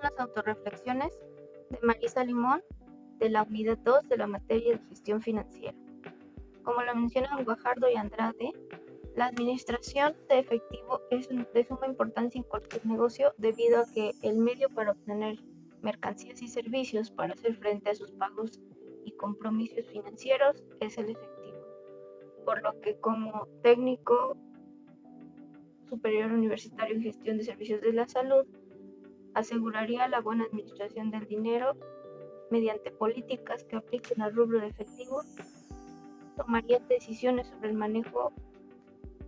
son 0.00 0.10
las 0.10 0.18
autorreflexiones 0.18 1.18
de 1.70 1.78
Marisa 1.82 2.24
Limón 2.24 2.62
de 3.18 3.30
la 3.30 3.42
unidad 3.42 3.78
2 3.78 4.08
de 4.08 4.16
la 4.16 4.26
materia 4.26 4.72
de 4.72 4.88
gestión 4.88 5.20
financiera. 5.20 5.76
Como 6.62 6.82
lo 6.82 6.94
mencionan 6.94 7.44
Guajardo 7.44 7.88
y 7.90 7.96
Andrade, 7.96 8.52
la 9.16 9.26
administración 9.26 10.14
de 10.28 10.38
efectivo 10.38 11.00
es 11.10 11.28
de 11.28 11.64
suma 11.64 11.86
importancia 11.86 12.38
en 12.38 12.44
cualquier 12.44 12.86
negocio 12.86 13.34
debido 13.38 13.80
a 13.80 13.86
que 13.86 14.12
el 14.22 14.38
medio 14.38 14.68
para 14.70 14.92
obtener 14.92 15.38
mercancías 15.82 16.40
y 16.42 16.48
servicios 16.48 17.10
para 17.10 17.34
hacer 17.34 17.56
frente 17.56 17.90
a 17.90 17.94
sus 17.94 18.10
pagos 18.12 18.60
y 19.04 19.12
compromisos 19.12 19.86
financieros 19.86 20.62
es 20.80 20.96
el 20.98 21.10
efectivo. 21.10 21.58
Por 22.44 22.62
lo 22.62 22.78
que 22.80 22.96
como 22.96 23.48
técnico 23.62 24.36
superior 25.88 26.30
universitario 26.32 26.94
en 26.94 27.02
gestión 27.02 27.38
de 27.38 27.44
servicios 27.44 27.80
de 27.80 27.92
la 27.92 28.06
salud, 28.06 28.46
aseguraría 29.34 30.08
la 30.08 30.20
buena 30.20 30.44
administración 30.44 31.10
del 31.10 31.26
dinero 31.26 31.76
mediante 32.50 32.90
políticas 32.90 33.64
que 33.64 33.76
apliquen 33.76 34.22
al 34.22 34.34
rubro 34.34 34.60
de 34.60 34.68
efectivo, 34.68 35.22
tomaría 36.36 36.80
decisiones 36.80 37.46
sobre 37.48 37.70
el 37.70 37.76
manejo 37.76 38.32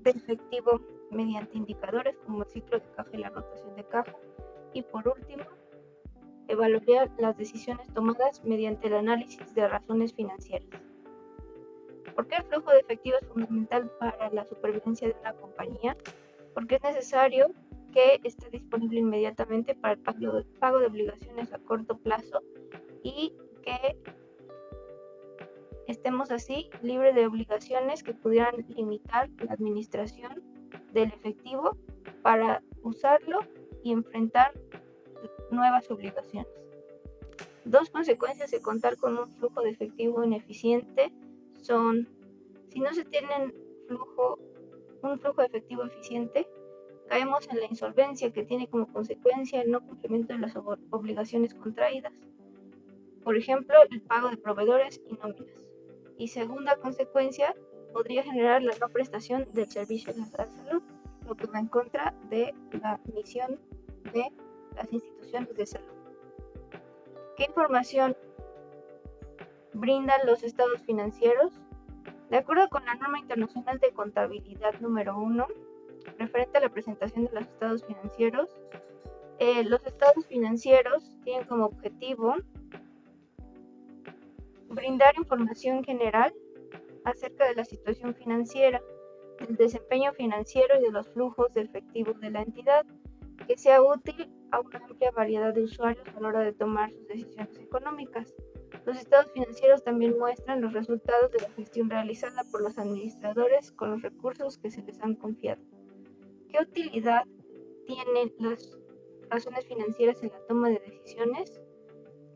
de 0.00 0.10
efectivo 0.10 0.80
mediante 1.10 1.56
indicadores 1.56 2.16
como 2.26 2.42
el 2.42 2.48
ciclo 2.48 2.78
de 2.78 2.86
caja 2.96 3.10
y 3.12 3.18
la 3.18 3.30
rotación 3.30 3.74
de 3.74 3.84
caja, 3.84 4.14
y 4.72 4.82
por 4.82 5.08
último, 5.08 5.44
evaluaría 6.48 7.10
las 7.18 7.36
decisiones 7.36 7.92
tomadas 7.92 8.44
mediante 8.44 8.88
el 8.88 8.94
análisis 8.94 9.54
de 9.54 9.68
razones 9.68 10.14
financieras. 10.14 10.68
¿Por 12.14 12.26
qué 12.26 12.36
el 12.36 12.44
flujo 12.44 12.70
de 12.70 12.80
efectivo 12.80 13.16
es 13.20 13.28
fundamental 13.28 13.90
para 13.98 14.30
la 14.30 14.44
supervivencia 14.44 15.08
de 15.08 15.16
una 15.20 15.34
compañía? 15.34 15.96
Porque 16.54 16.76
es 16.76 16.82
necesario 16.82 17.52
que 17.92 18.20
esté 18.24 18.50
disponible 18.50 19.00
inmediatamente 19.00 19.74
para 19.74 19.94
el 19.94 20.00
pago 20.00 20.78
de 20.78 20.86
obligaciones 20.86 21.52
a 21.52 21.58
corto 21.58 21.98
plazo 21.98 22.42
y 23.02 23.34
que 23.62 23.96
estemos 25.86 26.30
así 26.30 26.68
libres 26.82 27.14
de 27.14 27.26
obligaciones 27.26 28.02
que 28.02 28.14
pudieran 28.14 28.54
limitar 28.68 29.30
la 29.38 29.52
administración 29.52 30.42
del 30.92 31.08
efectivo 31.08 31.76
para 32.22 32.62
usarlo 32.82 33.40
y 33.82 33.92
enfrentar 33.92 34.52
nuevas 35.50 35.90
obligaciones. 35.90 36.52
Dos 37.64 37.90
consecuencias 37.90 38.50
de 38.50 38.60
contar 38.60 38.96
con 38.96 39.18
un 39.18 39.26
flujo 39.26 39.62
de 39.62 39.70
efectivo 39.70 40.24
ineficiente 40.24 41.12
son, 41.60 42.08
si 42.68 42.80
no 42.80 42.92
se 42.92 43.04
tiene 43.04 43.52
flujo, 43.86 44.38
un 45.02 45.18
flujo 45.18 45.40
de 45.42 45.48
efectivo 45.48 45.84
eficiente, 45.84 46.48
caemos 47.08 47.48
en 47.50 47.60
la 47.60 47.66
insolvencia 47.66 48.30
que 48.32 48.44
tiene 48.44 48.68
como 48.68 48.86
consecuencia 48.92 49.62
el 49.62 49.70
no 49.70 49.80
cumplimiento 49.80 50.32
de 50.32 50.40
las 50.40 50.54
obligaciones 50.90 51.54
contraídas. 51.54 52.12
Por 53.24 53.36
ejemplo, 53.36 53.76
el 53.90 54.00
pago 54.02 54.30
de 54.30 54.36
proveedores 54.36 55.00
y 55.08 55.14
nóminas. 55.14 55.46
Y 56.16 56.28
segunda 56.28 56.76
consecuencia, 56.76 57.54
podría 57.92 58.22
generar 58.22 58.62
la 58.62 58.74
no 58.80 58.88
prestación 58.88 59.44
del 59.52 59.68
servicio 59.68 60.12
de 60.12 60.24
salud, 60.24 60.82
lo 61.26 61.34
que 61.34 61.46
va 61.46 61.58
en 61.58 61.66
contra 61.66 62.14
de 62.30 62.54
la 62.72 63.00
misión 63.14 63.58
de 64.12 64.30
las 64.76 64.92
instituciones 64.92 65.56
de 65.56 65.66
salud. 65.66 65.86
¿Qué 67.36 67.44
información 67.44 68.16
brindan 69.72 70.20
los 70.26 70.42
estados 70.42 70.82
financieros? 70.82 71.52
De 72.30 72.36
acuerdo 72.36 72.68
con 72.68 72.84
la 72.84 72.94
norma 72.96 73.18
internacional 73.18 73.78
de 73.78 73.92
contabilidad 73.92 74.78
número 74.80 75.18
1, 75.18 75.46
referente 76.18 76.58
a 76.58 76.60
la 76.60 76.68
presentación 76.68 77.26
de 77.26 77.32
los 77.32 77.44
estados 77.44 77.84
financieros, 77.84 78.48
eh, 79.38 79.64
los 79.64 79.84
estados 79.86 80.26
financieros 80.26 81.16
tienen 81.24 81.46
como 81.46 81.66
objetivo 81.66 82.34
brindar 84.68 85.14
información 85.16 85.84
general 85.84 86.34
acerca 87.04 87.46
de 87.46 87.54
la 87.54 87.64
situación 87.64 88.14
financiera, 88.14 88.82
del 89.38 89.56
desempeño 89.56 90.12
financiero 90.12 90.78
y 90.78 90.82
de 90.82 90.90
los 90.90 91.08
flujos 91.08 91.52
de 91.54 91.62
efectivo 91.62 92.12
de 92.14 92.30
la 92.30 92.42
entidad, 92.42 92.84
que 93.46 93.56
sea 93.56 93.82
útil 93.82 94.28
a 94.50 94.60
una 94.60 94.78
amplia 94.78 95.10
variedad 95.10 95.54
de 95.54 95.62
usuarios 95.62 96.06
a 96.08 96.20
la 96.20 96.28
hora 96.28 96.40
de 96.40 96.52
tomar 96.52 96.90
sus 96.90 97.06
decisiones 97.06 97.58
económicas. 97.58 98.34
Los 98.84 98.98
estados 98.98 99.30
financieros 99.32 99.84
también 99.84 100.18
muestran 100.18 100.60
los 100.60 100.72
resultados 100.72 101.30
de 101.32 101.40
la 101.40 101.50
gestión 101.50 101.90
realizada 101.90 102.44
por 102.50 102.62
los 102.62 102.78
administradores 102.78 103.72
con 103.72 103.90
los 103.90 104.02
recursos 104.02 104.58
que 104.58 104.70
se 104.70 104.82
les 104.82 105.00
han 105.00 105.14
confiado. 105.14 105.62
¿Qué 106.50 106.58
utilidad 106.62 107.24
tienen 107.86 108.32
las 108.38 108.78
razones 109.28 109.66
financieras 109.66 110.22
en 110.22 110.30
la 110.30 110.40
toma 110.46 110.70
de 110.70 110.78
decisiones? 110.78 111.60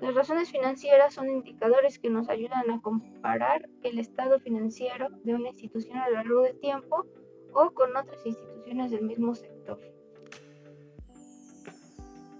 Las 0.00 0.14
razones 0.14 0.50
financieras 0.50 1.14
son 1.14 1.28
indicadores 1.28 1.98
que 1.98 2.08
nos 2.08 2.28
ayudan 2.28 2.70
a 2.70 2.80
comparar 2.80 3.68
el 3.82 3.98
estado 3.98 4.38
financiero 4.40 5.08
de 5.24 5.34
una 5.34 5.48
institución 5.48 5.98
a 5.98 6.08
lo 6.08 6.14
largo 6.14 6.42
del 6.42 6.58
tiempo 6.58 7.04
o 7.52 7.70
con 7.72 7.96
otras 7.96 8.24
instituciones 8.24 8.92
del 8.92 9.02
mismo 9.02 9.34
sector. 9.34 9.78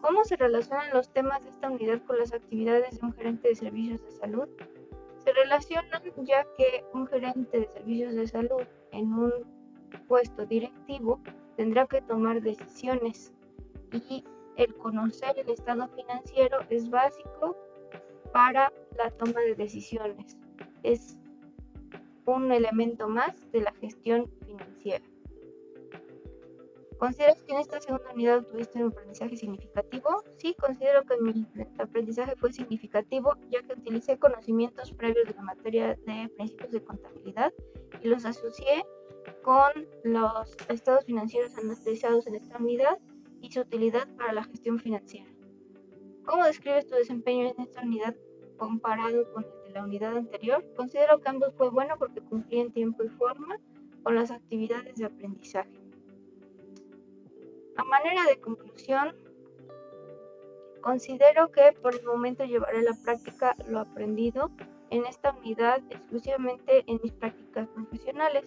¿Cómo 0.00 0.25
se 0.25 0.37
relacionan 0.37 0.91
los 0.95 1.12
temas 1.12 1.43
de 1.43 1.50
esta 1.50 1.69
unidad 1.69 2.03
con 2.06 2.19
las 2.19 2.33
actividades 2.33 2.99
de 2.99 3.06
un 3.06 3.12
gerente 3.12 3.49
de 3.49 3.56
servicios 3.56 4.00
de 4.03 4.11
salud? 4.12 4.49
Se 5.25 5.33
relacionan 5.33 6.03
ya 6.25 6.47
que 6.56 6.85
un 6.95 7.06
gerente 7.09 7.61
de 7.61 7.69
servicios 7.69 8.15
de 8.15 8.27
salud 8.27 8.62
en 8.93 9.12
un 9.12 9.33
puesto 10.06 10.47
directivo 10.47 11.21
tendrá 11.58 11.88
que 11.88 12.00
tomar 12.00 12.41
decisiones 12.41 13.32
y 13.92 14.24
el 14.56 14.72
conocer 14.76 15.36
el 15.41 15.50
estado 15.50 15.88
financiero 15.88 16.60
es 16.70 16.88
básico 16.88 17.56
para 18.32 18.72
la 18.96 19.10
toma 19.10 19.41
de 19.41 19.56
decisiones. 19.56 20.36
Es 20.84 21.19
un 22.26 22.52
elemento 22.52 23.08
más 23.08 23.50
de 23.50 23.62
la 23.62 23.72
gestión 23.72 24.30
financiera. 24.46 25.04
¿Consideras 26.96 27.42
que 27.42 27.52
en 27.52 27.58
esta 27.58 27.80
segunda 27.80 28.12
unidad 28.12 28.44
tuviste 28.44 28.84
un 28.84 28.92
aprendizaje 28.92 29.36
significativo? 29.36 30.22
Sí, 30.36 30.54
considero 30.60 31.02
que 31.02 31.16
mi 31.20 31.44
aprendizaje 31.78 32.36
fue 32.36 32.52
significativo 32.52 33.34
ya 33.50 33.62
que 33.64 33.72
utilicé 33.72 34.16
conocimientos 34.16 34.92
previos 34.92 35.26
de 35.26 35.34
la 35.34 35.42
materia 35.42 35.88
de 35.88 36.28
principios 36.36 36.70
de 36.70 36.84
contabilidad 36.84 37.52
y 38.00 38.08
los 38.08 38.25
asocié 38.25 38.84
con 39.43 39.87
los 40.05 40.56
estados 40.69 41.05
financieros 41.05 41.56
analizados 41.56 42.27
en 42.27 42.37
esta 42.37 42.59
unidad 42.59 42.99
y 43.41 43.50
su 43.53 43.61
utilidad 43.61 44.09
para 44.16 44.33
la 44.33 44.44
gestión 44.44 44.78
financiera. 44.78 45.28
¿Cómo 46.25 46.44
describes 46.44 46.87
tu 46.87 46.94
desempeño 46.94 47.49
en 47.49 47.61
esta 47.61 47.83
unidad 47.83 48.15
comparado 48.59 49.33
con 49.33 49.44
el 49.44 49.65
de 49.65 49.71
la 49.71 49.84
unidad 49.84 50.17
anterior? 50.17 50.65
Considero 50.77 51.21
que 51.21 51.28
ambos 51.28 51.55
fue 51.55 51.71
bueno 51.71 51.97
porque 51.99 52.21
cumplí 52.21 52.61
en 52.61 52.72
tiempo 52.72 53.05
y 53.05 53.09
forma 53.09 53.59
con 54.03 54.15
las 54.15 54.31
actividades 54.31 54.97
de 54.97 55.06
aprendizaje. 55.06 55.72
A 57.77 57.84
manera 57.84 58.25
de 58.25 58.41
conclusión, 58.41 59.15
considero 60.83 61.50
que 61.50 61.72
por 61.81 61.94
el 61.94 62.05
momento 62.05 62.44
llevaré 62.44 62.78
a 62.78 62.83
la 62.83 62.99
práctica 63.05 63.55
lo 63.69 63.81
aprendido 63.81 64.50
en 64.91 65.06
esta 65.06 65.33
unidad 65.33 65.83
exclusivamente 65.91 66.84
en 66.87 67.00
mis 67.03 67.12
prácticas 67.12 67.69
profesionales. 67.69 68.44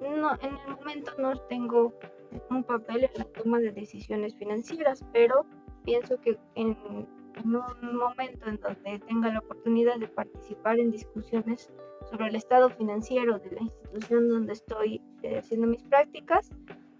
No, 0.00 0.34
en 0.40 0.56
el 0.56 0.76
momento 0.76 1.12
no 1.18 1.36
tengo 1.48 1.92
un 2.50 2.64
papel 2.64 3.04
en 3.04 3.10
la 3.16 3.24
toma 3.24 3.58
de 3.60 3.72
decisiones 3.72 4.34
financieras, 4.36 5.04
pero 5.12 5.46
pienso 5.84 6.20
que 6.20 6.38
en, 6.54 6.76
un 7.44 7.96
momento 7.96 8.46
en 8.48 8.60
donde 8.60 8.98
tenga 9.00 9.32
la 9.32 9.40
oportunidad 9.40 9.98
de 9.98 10.08
participar 10.08 10.78
en 10.78 10.90
discusiones 10.90 11.70
sobre 12.10 12.28
el 12.28 12.36
estado 12.36 12.70
financiero 12.70 13.38
de 13.38 13.50
la 13.52 13.62
institución 13.62 14.28
donde 14.28 14.52
estoy 14.52 15.02
eh, 15.22 15.38
haciendo 15.38 15.66
mis 15.66 15.82
prácticas, 15.84 16.50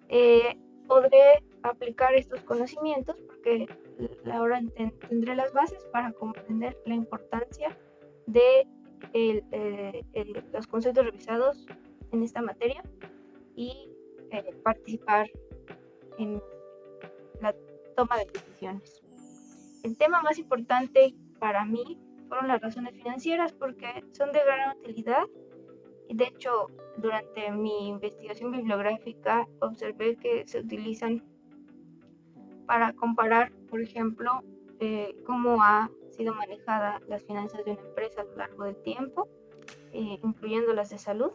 eh, 0.08 0.56
podré 0.86 1.42
aplicar 1.62 2.14
estos 2.14 2.40
conocimientos 2.42 3.16
porque 3.26 3.68
ahora 4.32 4.60
tendré 5.08 5.34
las 5.36 5.52
bases 5.52 5.84
para 5.92 6.12
comprender 6.12 6.76
la 6.84 6.94
importancia 6.94 7.76
de 8.26 8.66
eh, 9.12 10.04
los 10.52 10.66
conceptos 10.66 11.04
revisados 11.04 11.66
en 12.14 12.22
esta 12.22 12.40
materia 12.40 12.82
y 13.56 13.90
eh, 14.30 14.54
participar 14.62 15.30
en 16.18 16.40
la 17.40 17.54
toma 17.96 18.16
de 18.18 18.26
decisiones. 18.32 19.02
El 19.82 19.98
tema 19.98 20.22
más 20.22 20.38
importante 20.38 21.14
para 21.38 21.64
mí 21.64 21.98
fueron 22.28 22.48
las 22.48 22.60
razones 22.60 22.94
financieras 22.94 23.52
porque 23.52 24.04
son 24.12 24.32
de 24.32 24.40
gran 24.44 24.78
utilidad. 24.78 25.24
De 26.08 26.24
hecho, 26.24 26.68
durante 26.96 27.50
mi 27.50 27.88
investigación 27.88 28.52
bibliográfica 28.52 29.46
observé 29.60 30.16
que 30.16 30.46
se 30.46 30.60
utilizan 30.60 31.22
para 32.66 32.92
comparar, 32.94 33.52
por 33.68 33.80
ejemplo, 33.80 34.42
eh, 34.80 35.14
cómo 35.26 35.62
ha 35.62 35.90
sido 36.10 36.34
manejada 36.34 37.00
las 37.08 37.22
finanzas 37.24 37.64
de 37.64 37.72
una 37.72 37.80
empresa 37.80 38.22
a 38.22 38.24
lo 38.24 38.36
largo 38.36 38.64
del 38.64 38.76
tiempo, 38.82 39.28
eh, 39.92 40.18
incluyendo 40.22 40.72
las 40.72 40.90
de 40.90 40.98
salud, 40.98 41.32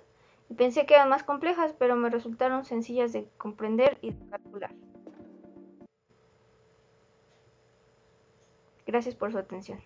Pensé 0.57 0.86
que 0.86 0.96
eran 0.96 1.10
más 1.10 1.24
complejas, 1.24 1.74
pero 1.78 1.96
me 1.96 2.10
resultaron 2.10 2.66
sencillas 2.66 3.13
de 3.13 3.30
comprender 3.38 3.98
y 4.01 4.12
de 4.12 4.30
calcular. 4.30 4.75
Gracias 8.86 9.16
por 9.16 9.31
su 9.31 9.38
atención. 9.38 9.80